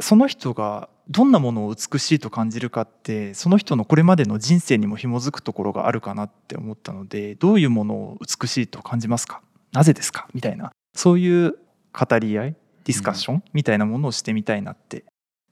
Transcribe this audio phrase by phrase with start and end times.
[0.00, 9.40] その人がどんなものを美しいと感じるかってその人のこれまでの人生にも紐づくところがあるかなって思ったのでどういうものを美しいと感じますか？
[9.72, 10.28] なぜですか？
[10.34, 10.70] みたいな。
[10.96, 11.56] そういう
[11.92, 13.42] 語り合いディスカッション？
[13.52, 15.04] みたいなものをしてみたいなって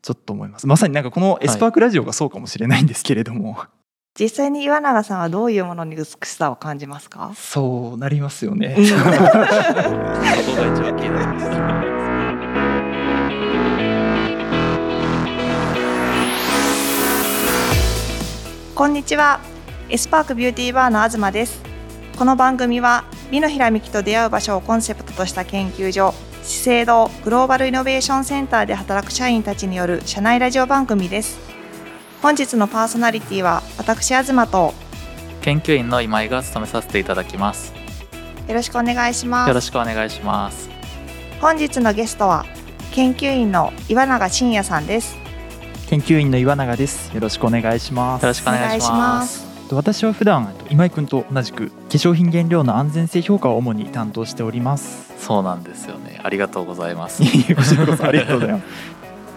[0.02, 0.66] ちょっと思います。
[0.66, 3.68] まさになんかこのエスパークラジオがそうかもしれないんですけれども、はい、
[4.20, 7.32] 実際に岩永さんはどういうものに美しさを感じますか？
[7.34, 8.76] そうなりますよね、
[18.78, 19.40] こんにちは。
[19.90, 21.60] S/PARK Beauty Bar の東です。
[22.16, 26.14] この番組は美のひらめきと出会う場所をコンセプトとした研究所
[26.44, 31.40] 資生堂グローバルイノベーションセンターで働く社員たちによる社内ラジオ番組です。
[32.22, 34.72] 本日のパーソナリティは私東と
[35.40, 37.74] 研究員の今井が務めさせていただきます。
[38.46, 39.48] よろしくお願いします。
[39.48, 40.70] よろしくお願いします。
[41.40, 42.46] 本日のゲストは
[42.92, 45.18] 研究員の岩永真也さんです
[45.88, 47.14] 研究員の岩永です。
[47.14, 48.22] よろしくお願いします。
[48.22, 49.46] よろしくお願いします。
[49.70, 55.14] 私は普段今井君と同じく化粧品原料の安全性評価を主に担当しております。
[55.18, 56.20] そうなんですよね。
[56.22, 57.22] ありがとうございます。
[57.24, 58.64] こちらこそありがとうございます。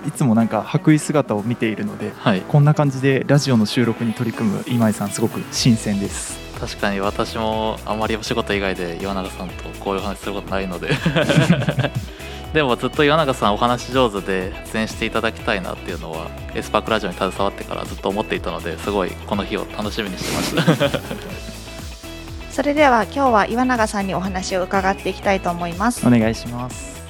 [0.09, 6.38] いつもなんか白衣姿を見ているので、はい、こんな感じでラジオの収録に取り組む今井さんすごく新鮮です。
[6.59, 10.90] 確かに私もあまりお仕事以外で岩永さんとこういう話することないので
[12.53, 20.99] でもずっと岩永さんお話上手で出演していただきたいなっていうのはエスパークラジオに携わってからずっと思っていたのですごいこの日を楽しみにしてました
[22.52, 26.05] それでは今日は岩永さんにお話を伺っていきたいと思います。
[26.05, 27.02] お願いします。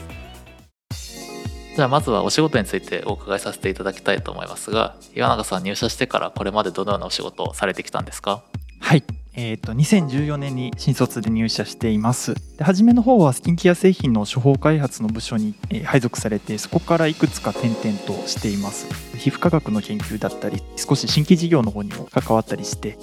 [1.75, 8.43] じゃあまずはお仕事についてお伺いさせていただきたいと思いますが岩永さん入社してからこれまでどのようなお仕事をされてきたんですか？
[8.81, 9.03] はい
[9.33, 12.35] えーと、2014年に新卒で入社しています。
[12.57, 18.87] で初めの方はスキンケア製品の処方開発の部署に、え、配属されてそこからいくつか転々としています。
[19.17, 22.97] 皮膚科学の研究だったり少し新規事業の方にも関わったりして、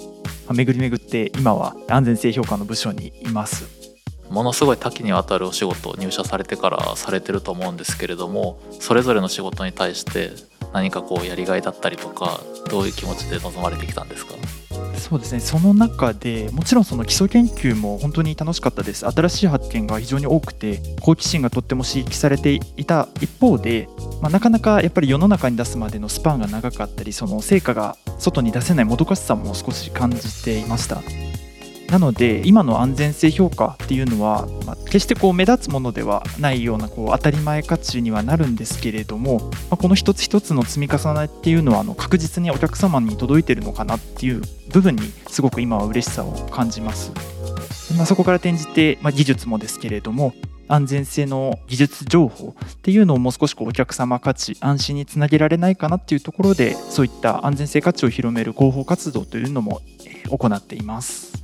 [0.45, 3.65] まあ、巡り巡って今は安全性評価の部署にいます。
[4.29, 10.29] ものすごい多岐にわたるお仕事を入社されてからされてると思うんですけれどもそれぞれの仕事に対して
[10.71, 14.35] 何かこうやりがいだったりとかどういう気持ちで臨まれてきたんですか？
[14.99, 15.39] そうですね。
[15.39, 19.05] その中でもちろんその基礎研究も本当に楽しかったです。
[19.05, 23.89] 新しい発見が非常に多くて好奇心がとっても刺激されていた一方で、
[24.21, 31.28] まあ、なかなかやっぱり世の中に出すまでのスパンが長かったりその成果が外に出せないもどかしさも少し感じていました。
[31.91, 44.41] なので今の安全性評価っていうのは、まあ、決してこう目立つものではないようなこう当たり前価値にはなるんですけれども、まあ、この一つ一つの積み重ねっていうのはあの確実にお客様に届いてるのかなっていう
[44.71, 47.11] 部分にすごく今は嬉しさを感じます。
[47.97, 50.33] まあ、そこから転じて、まあ、技術もですけれども
[50.67, 59.81] 安全性の技術情報っていうのをもう少しこうお客様価値安心につなげられないかなっていうところでそういった安全性価値を広める広報活動というのも
[60.29, 61.38] 行っています。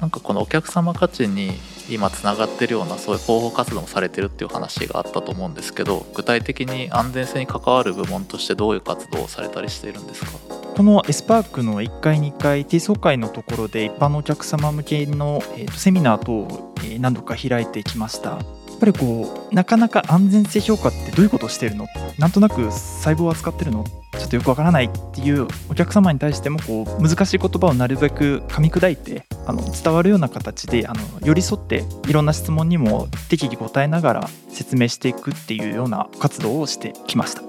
[0.00, 1.52] なんかこのお客様価値に
[1.88, 10.30] 今つながってるようなそういう広報活動もされてるっていう話があったと思うんですけど具体的に安全性に関わる部門としてどういう活動をされたりしているんですか？
[10.76, 18.30] このエスパークの1階2階低層階のところで一般のお客様向けの、えー、とセミナー等を何度か開いてきました。
[18.30, 21.86] やっぱりこうなかなか安全性評価ってどういうことをしてるの？
[22.18, 23.86] なんとなく細胞を扱ってるの？
[24.26, 37.42] ょっとよくわからないっていうお客様に対してもこう難しい言葉をなるべく噛み砕いてあの伝わるような形であの寄り添っていろんな質問にも適宜答えながら説明していくっていうような活動をしてきました。
[37.42, 37.48] うん。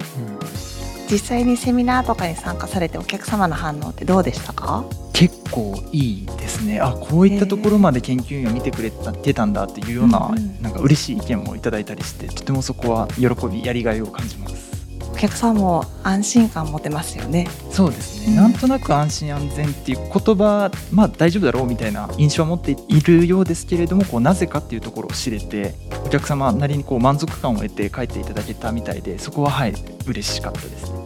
[1.10, 4.84] 実際にセミナーとかに参加されてお客様の反応ってどうでしたか？
[5.14, 6.82] 結構いいですね。
[6.82, 14.67] あこういったところまで研究員を見てくれてたんだっていうような,、なんか嬉しい意見もいただいたりしてとてもそこは喜びやりがいを感じます。
[14.67, 14.67] お
[15.18, 17.48] 客さんも安心感持てますよね。
[17.72, 25.76] そうですね、うん、なんとなく安心安全っていう言葉まあ大丈夫だろうみたいな印象は持っているようですけれどもこうなぜかっていうところを知れて
[26.06, 29.74] お客様なりにこう満足感を得て帰っていただけたみたいでそこははい
[30.06, 31.00] 嬉しかったですね。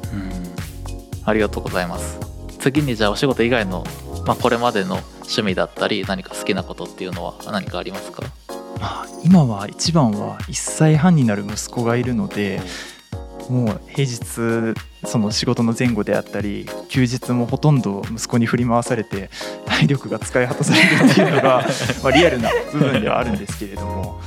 [1.23, 2.19] ありがとうございます。
[2.59, 3.83] 次にじゃあお仕事以外の、
[4.25, 8.23] まあ、これまでの趣味だったり何か好きなことっていうのは何かありますか？
[8.79, 12.59] まあ、今は一番は1歳半になる息子がいるので
[13.49, 19.29] もう平日その仕事の前後であったり休日もほとんど息子に振り回されて
[19.65, 21.65] 体力が使い果たされるっていうのが
[22.03, 24.21] まリアルな部分ではあるんですけれども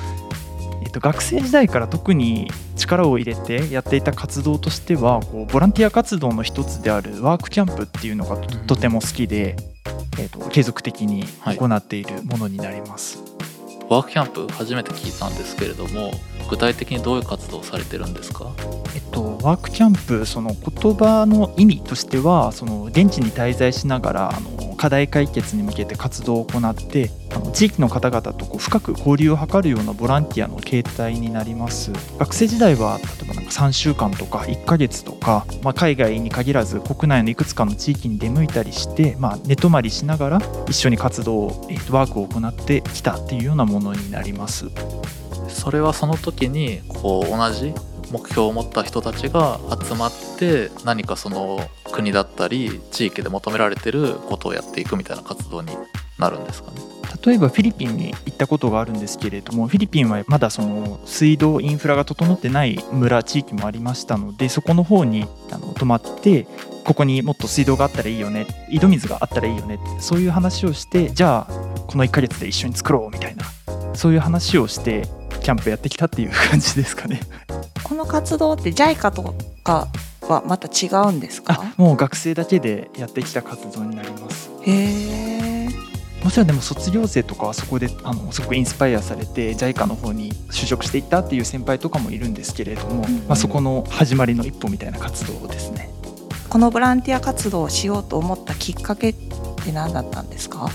[0.95, 9.57] と、学生時代から特に力を入れてやっていた活動としてはこうボランティア活動の一つであるワークキャンプっていうのがと,、とても好きで、
[10.19, 13.19] えーと、継続的に行っているものになります。
[13.19, 13.34] はい、
[13.95, 16.11] ワークキャンプ初めて聞いたんですけれども
[16.51, 18.51] 具体的にどういう活動をされてるんですか？
[18.93, 31.91] えっと、ワークキャンプその言葉の意味としてはその現地に滞在しながらあの課題解決に向けて活動を行ってあの地域の方々とこう深く交流を図るようなボランティアの形態になります。
[32.19, 40.39] 学生時代は例えばなんか3週間とか1ヶ月とか、まあ、海外に限らず国内のいくつかの地域に出向いたりして、まあ、寝泊まりしながら
[40.69, 44.67] 一緒に活動を、えっとワークを行ってきたっていうようなものになります。
[45.49, 47.73] それはその時にこう同じ
[48.13, 51.61] 目標を持った人たちが集まって何かその
[51.93, 55.77] 国だったり地域で求められてることをやっていくみたいな活動に
[56.19, 56.81] なるんですかね？
[57.25, 66.47] 例えばフィリピンに行ったことがあるんですけれどもフィリピンはまだその水道インフラが整ってない村地域もありましたのでそこの方にあの泊まって
[66.85, 71.53] ここにもっと水道があったらいいよね井戸水があったらいいよねってそういう話をしてじゃあ
[71.87, 73.45] この1ヶ月で一緒に作ろうみたいな
[73.95, 75.09] そういう話をして
[75.43, 77.21] キャンプやってきたっていう感じですかね。
[77.83, 79.89] この活動って JICA とか
[80.29, 81.55] はまた違うんですか？
[81.59, 84.51] あもう学生だけでやってきた活動になります。
[84.63, 85.69] へえ
[86.23, 95.91] もちろんでも卒業生とかはそこであのすごくインスパイアされて JICA の方に就職していったっていう先輩とかもいるんですけれども、うんまあ、そこの始まりの一歩みたいな活動ですね。
[96.49, 100.71] このボランティア活動をしようと思ったきっかけって何だったんですか？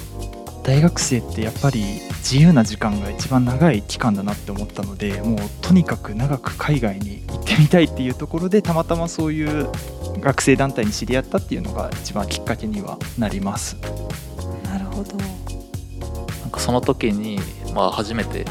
[0.64, 9.68] 大学生ってやっぱり自由な時間が一番長い期間だなって思ったのでもうとにかく長く海外に行ってみたいっていうところでたまたまそういう
[10.20, 13.78] 学生団体に知り合ったっていうのが一番きっかけにはなります。
[14.66, 17.40] なるほどなんかその時に、
[17.74, 18.46] まあ、初めて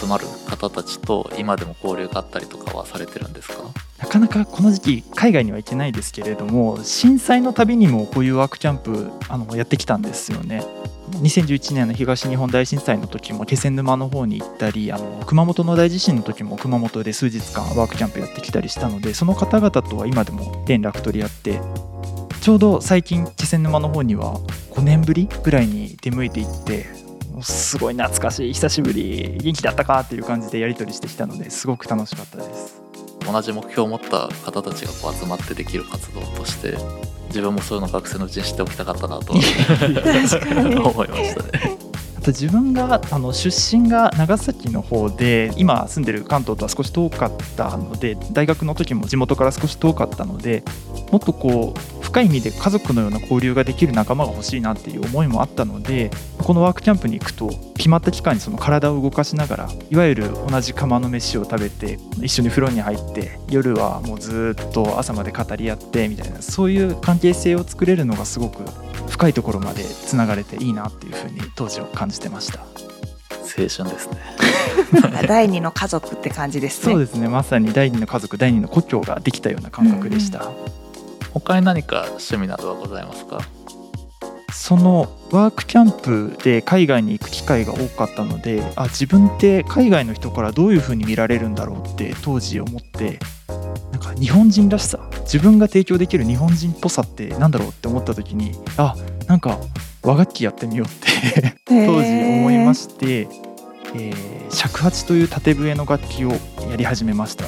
[0.00, 3.64] 集まる方たちと今でも交流があったりとかはされてるんですか？
[4.02, 10.64] なかなかこの時期海外には行けないですけれども震災のたびにもこういうワークキャンプあのやってきたんですよね。
[11.12, 21.60] 2011年の東日本大震災の時も気仙沼の方に行ったりあの熊本の大地震の時も熊本で数日間ワークキャンプやってきたりしたのでその方々とは今でも連絡取り合って
[22.40, 24.36] ちょうど最近気仙沼の方には
[24.70, 26.86] 5年ぶりぐらいに出向いていって
[27.42, 32.81] すごい懐かしい久しぶり元気だったかっていう感じでやり取りしてきたのですごく楽しかったです。
[33.32, 36.76] 同じ目標を持った方たちがこう集まってできる活動として
[37.28, 41.91] 自分もそういうの学生のうちに知っておきたかったなと 思いましたね。
[42.22, 50.62] あと自分があの出身が長崎の方で今住んでる関東とは少し遠かったので大学の時も地元から少し遠かったので
[51.10, 68.62] もっとこう深い意味で家族のような交流ができる仲間が欲しいなっていう思いもあったのでこのワークキャンプに行くと決まった期間にその体を動かしながらいわゆる同じ釜の飯を食べて一緒に風呂に入って夜はもうずっと朝まで語り合ってみたいなそういう関係性を作れるのがすごく
[69.12, 72.60] 深いところまでつながれていいなっていうふうに当時は感じてました。
[72.60, 74.18] 青春ですね。
[75.28, 80.50] 第二の家族って感じですねそうですねまさに第二の家族第二の故郷ができたような感覚でした、
[81.32, 83.40] 他に何か趣味などはございますか？
[84.52, 93.18] そのワークキャンプで海外に行く機会が多かったのであ自分って海外の人からどういう風に見られるんだろうって当時思って
[93.92, 98.94] なんか日本人らしさ自分が提供できる日本人っぽさってなんだろうって思った時にあ
[99.26, 99.58] なんか
[100.02, 100.90] 和楽器やってみようっ
[101.32, 103.28] て当時思いまして、
[103.94, 106.32] えー尺八という縦笛の楽器を
[106.68, 107.46] やり始めました。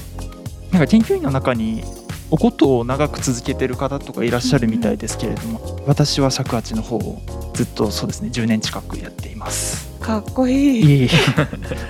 [0.72, 1.84] なんか研究員の中に
[2.30, 7.20] お琴を長く続けてる方とかいらっしゃるみたいですけれども私は尺八の方を
[7.52, 9.90] ずっとそうですね10年近くやっています。
[10.00, 10.80] かっこいい。
[10.80, 11.08] いえいえ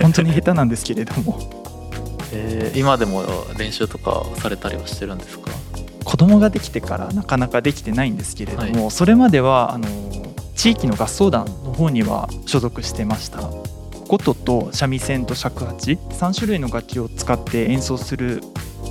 [0.03, 1.39] 本当に下手なんですけれども。
[2.35, 3.23] えー今でも
[3.57, 5.53] 練習とかされたりはしてるんですか？
[6.05, 9.87] 子供ができてからなかなかできてないんですけれども、それまではあの
[10.55, 13.51] 地域の合奏団の方には所属してました。
[14.09, 15.93] 琴と三味線と尺八。
[15.93, 18.43] 3種類の楽器を使って演奏する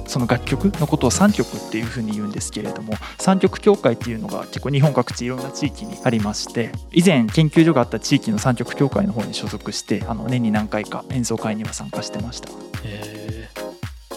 [0.07, 12.49] その楽曲のことを三曲っていうふうに言うんですけれども三曲協会っていうのが結構日本各地いろんな地域にありまして以前研究所があった地域の三曲協会の方に所属してあの年に何回か演奏会には参加してました。
[12.83, 13.32] えー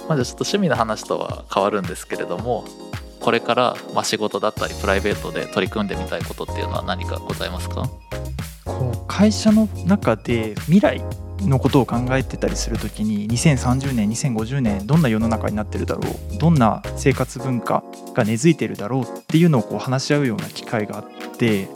[0.08, 2.64] まあ、じゃあちょっと趣味の話とは変わるんですけれども
[3.20, 7.88] これからまあ仕事だったりプライベートで取り組んでみたいことっていうのは何かございますか？
[8.64, 11.02] こう会社の中で未来
[11.40, 16.02] のことを考えてたりするときに2030年2050年どんな世の中になってるだろ
[16.34, 16.38] う？
[16.38, 17.82] どんな生活文化
[18.14, 21.04] が根付いてるだろうっていうのをこう話し合うような機会があっ
[21.36, 21.66] て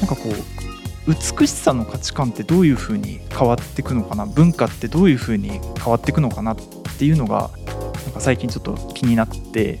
[0.00, 4.26] なんかこう美しさの価値観ってどういうふうに変わっていくのかな？
[4.26, 6.52] 文化ってどういうふうに変わっていくのかな？
[6.52, 6.56] っ
[6.98, 7.50] ていうのが
[8.20, 9.80] 最近ちょっと気になって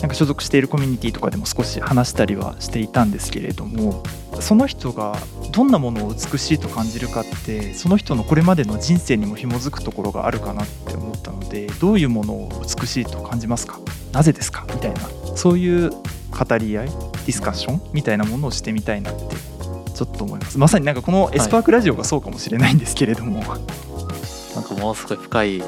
[0.00, 4.02] なんか所属しているコミュニティとかでも少し話したりはしていたんですけれども
[4.40, 5.16] その人が
[5.52, 13.78] どんなものを美しいと感じるかってその人のこれまでの人生にも紐づくところがあるかなって思ったのでどういうものを美しいと感じますか？
[14.12, 14.66] なぜですか？
[14.74, 15.00] みたいな
[15.34, 19.34] そういう語り合いディスカッションみたいなものをしてみたいなって
[19.94, 20.58] ちょっと思います。
[20.58, 25.62] まさになんかこのエスパークラジオがそうかもしれないんですけれども、はい、なんかもうすごい深い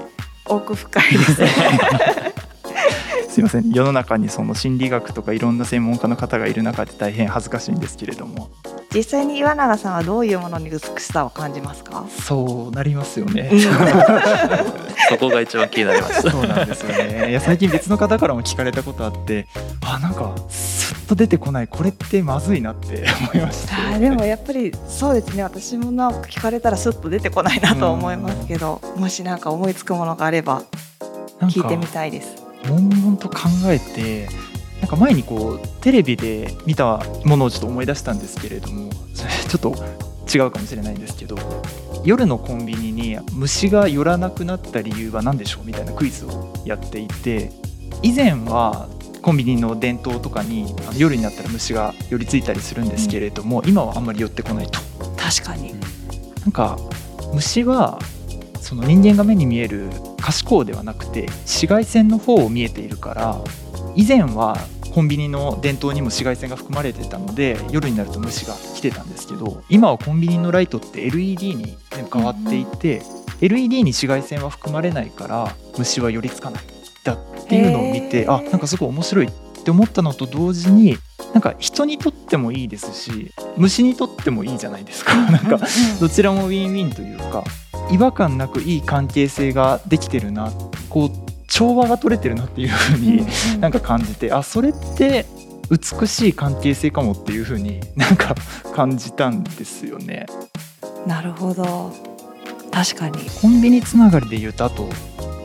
[0.49, 1.49] 奥深いですね。
[3.29, 3.71] すいません。
[3.71, 8.49] 世の中にその心理学とかいろんな専門家の方がいる中で大変恥ずかしいんですけれども。
[8.93, 12.05] 実際に岩永さんはどういうものに美しさを感じますか？
[12.09, 13.51] そうなりますよね。
[15.11, 17.31] そこが一番気になりましたそうなんですよね。
[17.31, 19.47] いや最近別の方からも聞かれたことあって
[19.85, 20.35] あなんか
[21.09, 21.69] と出てこない。
[21.69, 23.95] これってまずいなって 思いました。
[23.95, 25.43] あでもやっぱりそうですね。
[25.43, 30.63] 私もなんか聞かれたらスッと出てこないなと思いますけどもし何か思いつくものがあれば
[31.43, 32.29] 聞いてみたいです。
[32.69, 33.37] 悶々と考
[33.67, 34.29] えて
[34.81, 39.75] なんか前にこうテレビで見たものをちょっと思い出したんですけれども ちょっと
[40.33, 41.37] 違うかもしれないんですけど
[42.05, 45.67] 夜のコンビニに虫が寄らなくなった理由は何でしょう？
[45.67, 47.51] みたいなクイズをやっていて
[48.03, 48.89] 以前は
[49.29, 54.81] コンビニの伝統とかに夜になったら虫が寄りついたりするんですけれども、うん、今はあんまり寄ってこないと。
[55.19, 55.75] 確かに。
[56.41, 56.79] なんか
[57.35, 57.99] 虫は
[58.59, 63.45] その人間が目に見える可視光ではなくて紫外線の方を見えているから
[63.95, 64.57] 以前は
[64.95, 71.77] コンビニの電灯にも紫外線が含まれてたので夜になると虫が来てたんですけど今はコンビニのライトって LED に
[72.11, 73.03] 変わっていて、
[73.43, 76.63] LED に紫外線は含まれないから虫は寄りつかない。
[77.05, 77.19] だっ
[77.49, 79.31] ていうのを見てあなんかすごい面白いっ
[79.65, 80.97] て思ったのと同時に
[81.33, 85.15] なんか人にとってもいいですし虫にとってもいいじゃないですか。
[85.31, 85.59] なんか
[86.01, 87.45] どちらもウィンウィンというか
[87.91, 90.53] 違和感なくいい関係性ができてるな
[90.89, 91.11] こう
[91.49, 93.27] 調和が取れてるなっていうふうに
[93.61, 95.27] なんか感じてあそれって
[95.71, 98.35] 美しい関係性かもっていうふうになんか
[98.75, 100.27] 感じたんですよね。
[101.07, 101.93] なるほど
[102.71, 103.19] 確かに。
[103.41, 104.89] コンビニつながりで言うとあと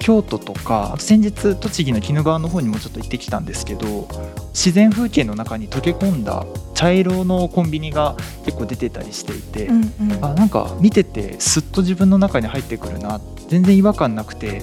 [0.04, 4.10] 京都とか先日栃木の鬼怒川の方にもちょっと行ってきたんですけど
[4.50, 14.62] 自然風景の中に溶け込んだ茶色のコンビニが結構出てたりしていて、うんうん、あなんか見ててすっと自分の中に入ってくるな全然違和感なくて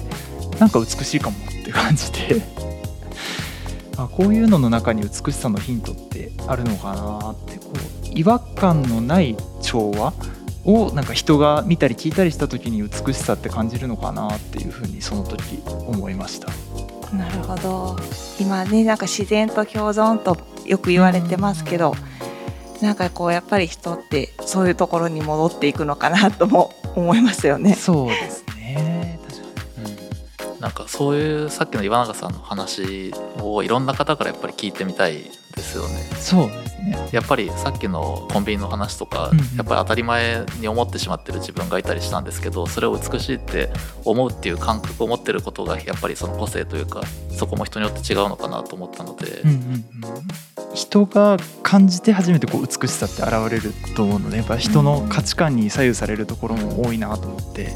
[0.59, 2.41] なんか美しいかもって感じで。
[3.97, 10.13] あこういうのの中に美しさのヒントってあるのかなってこう違和感のない調和
[10.65, 16.47] をなんか人が見たり聞いたりした時に美しさって感じるのかなっていうふうにその時思いました。
[17.15, 17.97] なるほど。
[18.39, 21.93] 今ねなんか自然と共存とよく言われてますけど、
[22.81, 27.73] ん、なんかこうやっぱり人ってそういうところに戻っていくのかなとも思いますよね。
[27.73, 29.19] そうですね。
[29.27, 35.95] 確かに、うん、なんかそういうさっきの岩永さんの話をいろんな方からやっぱり聞いてみたいですよね。
[36.15, 37.09] そうですね。
[37.11, 43.69] やっぱりさっきのコンビニの話とか、うんうん、やっぱり当たり前に思ってしまってる自分がいたりしたんですけどそれを美しいって
[44.05, 47.01] 思うっていう感覚を持ってることがやっぱりその個性というか
[47.37, 49.41] そこも人によって違うのかなと思ったので。
[49.41, 49.85] うんうんうん。
[50.73, 57.73] 人が感じて初めてこう美しさって現れると思うのでやっぱ人の価値観に左右されるところも多いなと思って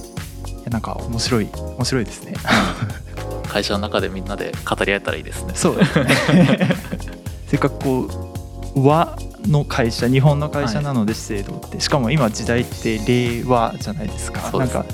[0.70, 2.36] なんか面白い面白いですね。
[3.50, 5.53] 会社の中でみんなで語り合えたらいいですね。
[5.55, 6.00] そうです
[6.34, 6.60] ね
[7.48, 8.02] せっかくこ
[8.75, 14.52] う和の会社日本の会社なので資生堂って、しかも今時代って令和じゃないですか。
[14.58, 14.86] なんか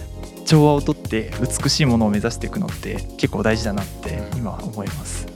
[0.46, 5.28] 調和をとって美しいものを目指していくのって結構大事だなって今思います。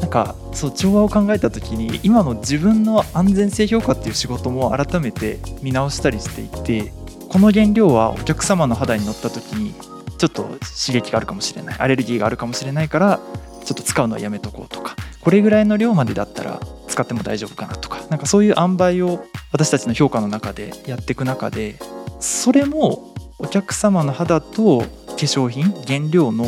[0.00, 6.92] なんかそう調和を考えた時に今の自分の安全性評価っていう仕事も改めて見直したりしていて
[7.28, 9.74] この原料はお客様の肌に乗った時に
[10.18, 11.76] ちょっと刺激があるかもしれない。
[11.78, 13.20] アレルギーがあるかもしれないから
[13.64, 21.80] ちょっと使うのはやめとこうとかこれぐらいの量までだったら使っても大丈夫かなとかなんかそういう塩梅を私たちの評価の中でやっていく中で
[22.20, 26.44] それもお客様の肌と化粧品原料の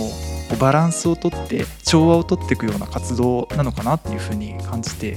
[0.60, 5.16] バランスをとって調和をとっていくような活動なのかなっていうふうに感じて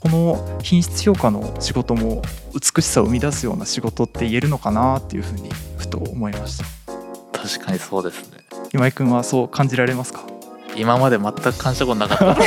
[0.00, 2.22] この品質評価の仕事も
[2.54, 6.64] 美しさを生み出すような仕事って言えるのかなっていうふうにふと思いました。
[7.38, 8.38] 確かにそうですね。
[8.72, 10.24] 今井君はそう感じられますか？
[10.78, 12.42] 今まで全く感じたことなかった。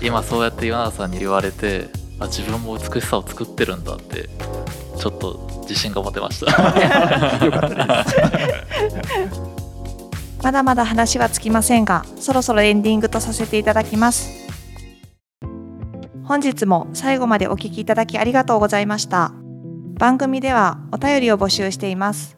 [0.06, 1.88] 今そうやって岩永さんに言われて
[2.20, 4.28] あ自分も美しさを作ってるんだって
[4.98, 6.52] ちょっと自信が持てました。
[10.42, 14.30] まだまだ話はつきませんがそろそろエンディングとさせていただきます。
[16.24, 19.32] 本日も最後までお聞きいただきありがとうございました。
[19.98, 22.36] 番組ではお便りを募集しています。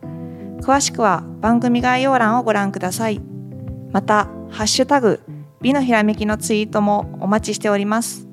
[0.62, 3.27] 詳しくは番組概要欄をご覧ください。
[3.92, 5.20] また、ハッシュタグ、
[5.60, 8.28] 美のひらめきのツイートもお待ちしております。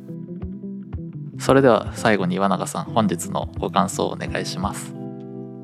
[1.39, 4.93] それでは最後に岩永さん本日のご感想をお願いします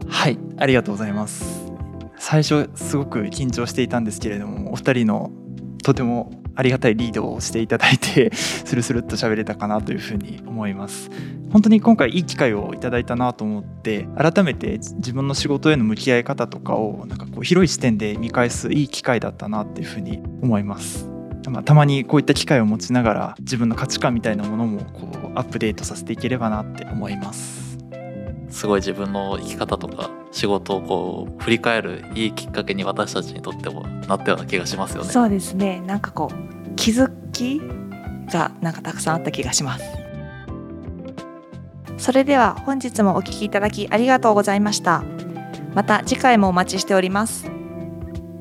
[0.07, 1.71] はいありがとうございます
[2.17, 5.31] 最初すごく緊張していたんですけれどもお二人の
[5.83, 11.09] とてもありがたいリードをしていただいて スルスルっと喋れたかなというふうに思います。
[11.51, 21.07] 本当に今回いい機会をいただいたなと思って改めて自分の仕事への向き合い方とかをなんかこう広い視点で見返すいい機会だったなっていうふうに思います。
[21.49, 27.60] まあ、たまにこういった機会を持ちながら自分の価値観みたいなものもこうアップデートさせていければなって思います。
[28.51, 35.09] すごい自分の生き方とか仕事をこう振り返るいいきっかけに私たちにとってもなったような気がしますよね。
[35.09, 35.81] そうですね。
[35.81, 37.61] なんかこう気づき
[38.31, 39.85] がなんかたくさんあった気がします。
[41.97, 45.03] それでは本日もお聞きいただきありがとうございました。
[45.73, 47.49] また次回もお待ちしております。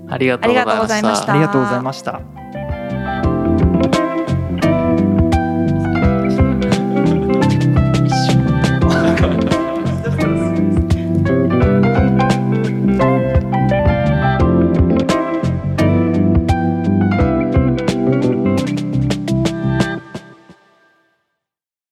[0.08, 1.32] ありがとうございました。
[1.32, 2.14] ありがとうございました。
[2.14, 2.39] ありがとうございました